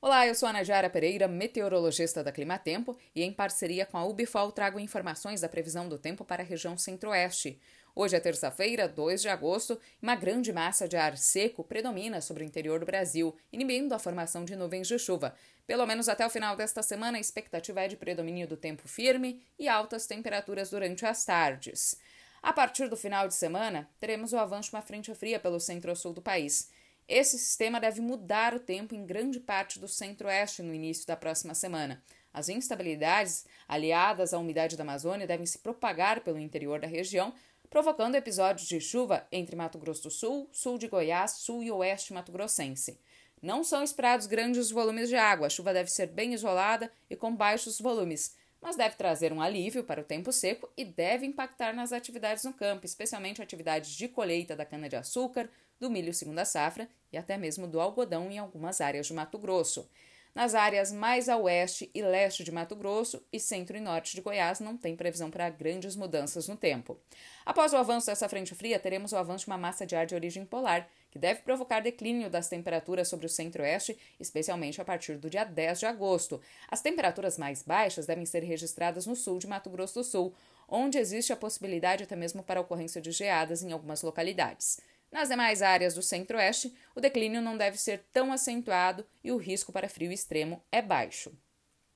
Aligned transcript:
Olá, 0.00 0.24
eu 0.28 0.34
sou 0.36 0.48
a 0.48 0.52
Najara 0.52 0.88
Pereira, 0.88 1.26
meteorologista 1.26 2.22
da 2.22 2.30
Climatempo, 2.30 2.96
e 3.16 3.24
em 3.24 3.32
parceria 3.32 3.84
com 3.84 3.98
a 3.98 4.04
Ubifol 4.04 4.52
trago 4.52 4.78
informações 4.78 5.40
da 5.40 5.48
previsão 5.48 5.88
do 5.88 5.98
tempo 5.98 6.24
para 6.24 6.40
a 6.40 6.46
região 6.46 6.78
centro-oeste. 6.78 7.60
Hoje 7.96 8.14
é 8.14 8.20
terça-feira, 8.20 8.86
2 8.86 9.20
de 9.20 9.28
agosto, 9.28 9.76
e 10.00 10.06
uma 10.06 10.14
grande 10.14 10.52
massa 10.52 10.86
de 10.86 10.96
ar 10.96 11.16
seco 11.18 11.64
predomina 11.64 12.20
sobre 12.20 12.44
o 12.44 12.46
interior 12.46 12.78
do 12.78 12.86
Brasil, 12.86 13.34
inibindo 13.52 13.92
a 13.92 13.98
formação 13.98 14.44
de 14.44 14.54
nuvens 14.54 14.86
de 14.86 14.96
chuva. 15.00 15.34
Pelo 15.66 15.84
menos 15.84 16.08
até 16.08 16.24
o 16.24 16.30
final 16.30 16.54
desta 16.54 16.80
semana, 16.80 17.18
a 17.18 17.20
expectativa 17.20 17.80
é 17.80 17.88
de 17.88 17.96
predomínio 17.96 18.46
do 18.46 18.56
tempo 18.56 18.86
firme 18.86 19.42
e 19.58 19.66
altas 19.66 20.06
temperaturas 20.06 20.70
durante 20.70 21.04
as 21.04 21.24
tardes. 21.24 21.96
A 22.40 22.52
partir 22.52 22.88
do 22.88 22.96
final 22.96 23.26
de 23.26 23.34
semana, 23.34 23.90
teremos 23.98 24.32
o 24.32 24.38
avanço 24.38 24.70
de 24.70 24.76
uma 24.76 24.82
frente 24.82 25.12
fria 25.12 25.40
pelo 25.40 25.58
centro-sul 25.58 26.12
do 26.12 26.22
país. 26.22 26.70
Esse 27.08 27.38
sistema 27.38 27.80
deve 27.80 28.02
mudar 28.02 28.54
o 28.54 28.60
tempo 28.60 28.94
em 28.94 29.06
grande 29.06 29.40
parte 29.40 29.78
do 29.78 29.88
centro-oeste 29.88 30.62
no 30.62 30.74
início 30.74 31.06
da 31.06 31.16
próxima 31.16 31.54
semana. 31.54 32.02
As 32.34 32.50
instabilidades, 32.50 33.46
aliadas 33.66 34.34
à 34.34 34.38
umidade 34.38 34.76
da 34.76 34.82
Amazônia, 34.82 35.26
devem 35.26 35.46
se 35.46 35.58
propagar 35.60 36.20
pelo 36.20 36.38
interior 36.38 36.78
da 36.78 36.86
região, 36.86 37.32
provocando 37.70 38.14
episódios 38.14 38.68
de 38.68 38.78
chuva 38.78 39.26
entre 39.32 39.56
Mato 39.56 39.78
Grosso 39.78 40.02
do 40.02 40.10
Sul, 40.10 40.50
sul 40.52 40.76
de 40.76 40.86
Goiás, 40.86 41.32
sul 41.32 41.62
e 41.62 41.72
oeste 41.72 42.12
mato-grossense. 42.12 43.00
Não 43.40 43.64
são 43.64 43.82
esperados 43.82 44.26
grandes 44.26 44.70
volumes 44.70 45.08
de 45.08 45.16
água, 45.16 45.46
a 45.46 45.50
chuva 45.50 45.72
deve 45.72 45.90
ser 45.90 46.08
bem 46.08 46.34
isolada 46.34 46.92
e 47.08 47.16
com 47.16 47.34
baixos 47.34 47.80
volumes, 47.80 48.36
mas 48.60 48.76
deve 48.76 48.96
trazer 48.96 49.32
um 49.32 49.40
alívio 49.40 49.84
para 49.84 50.00
o 50.00 50.04
tempo 50.04 50.32
seco 50.32 50.68
e 50.76 50.84
deve 50.84 51.26
impactar 51.26 51.74
nas 51.74 51.92
atividades 51.92 52.44
no 52.44 52.52
campo, 52.52 52.84
especialmente 52.84 53.42
atividades 53.42 53.90
de 53.90 54.08
colheita 54.08 54.56
da 54.56 54.64
cana-de-açúcar, 54.64 55.48
do 55.78 55.90
milho 55.90 56.12
segunda 56.12 56.44
safra 56.44 56.88
e 57.12 57.16
até 57.16 57.36
mesmo 57.36 57.68
do 57.68 57.80
algodão 57.80 58.30
em 58.30 58.38
algumas 58.38 58.80
áreas 58.80 59.06
de 59.06 59.14
Mato 59.14 59.38
Grosso. 59.38 59.88
Nas 60.34 60.54
áreas 60.54 60.92
mais 60.92 61.28
a 61.28 61.36
oeste 61.36 61.90
e 61.94 62.02
leste 62.02 62.44
de 62.44 62.52
Mato 62.52 62.76
Grosso 62.76 63.22
e 63.32 63.40
centro 63.40 63.76
e 63.76 63.80
norte 63.80 64.14
de 64.14 64.20
Goiás 64.20 64.60
não 64.60 64.76
tem 64.76 64.94
previsão 64.94 65.30
para 65.30 65.50
grandes 65.50 65.96
mudanças 65.96 66.46
no 66.46 66.56
tempo. 66.56 66.98
Após 67.44 67.72
o 67.72 67.76
avanço 67.76 68.06
dessa 68.06 68.28
frente 68.28 68.54
fria, 68.54 68.78
teremos 68.78 69.12
o 69.12 69.16
avanço 69.16 69.46
de 69.46 69.50
uma 69.50 69.58
massa 69.58 69.86
de 69.86 69.96
ar 69.96 70.06
de 70.06 70.14
origem 70.14 70.44
polar, 70.44 70.88
que 71.10 71.18
deve 71.18 71.40
provocar 71.42 71.80
declínio 71.80 72.28
das 72.28 72.48
temperaturas 72.48 73.08
sobre 73.08 73.26
o 73.26 73.28
centro-oeste, 73.28 73.98
especialmente 74.20 74.80
a 74.80 74.84
partir 74.84 75.16
do 75.16 75.30
dia 75.30 75.44
10 75.44 75.80
de 75.80 75.86
agosto. 75.86 76.40
As 76.70 76.82
temperaturas 76.82 77.38
mais 77.38 77.62
baixas 77.62 78.06
devem 78.06 78.26
ser 78.26 78.44
registradas 78.44 79.06
no 79.06 79.16
sul 79.16 79.38
de 79.38 79.46
Mato 79.46 79.70
Grosso 79.70 79.94
do 79.94 80.04
Sul, 80.04 80.34
onde 80.68 80.98
existe 80.98 81.32
a 81.32 81.36
possibilidade 81.36 82.04
até 82.04 82.14
mesmo 82.14 82.42
para 82.42 82.60
a 82.60 82.62
ocorrência 82.62 83.00
de 83.00 83.10
geadas 83.10 83.62
em 83.62 83.72
algumas 83.72 84.02
localidades. 84.02 84.78
Nas 85.10 85.28
demais 85.28 85.62
áreas 85.62 85.94
do 85.94 86.02
centro-oeste, 86.02 86.74
o 86.94 87.00
declínio 87.00 87.40
não 87.40 87.56
deve 87.56 87.78
ser 87.78 88.06
tão 88.12 88.32
acentuado 88.32 89.06
e 89.24 89.32
o 89.32 89.38
risco 89.38 89.72
para 89.72 89.88
frio 89.88 90.12
extremo 90.12 90.62
é 90.70 90.82
baixo. 90.82 91.32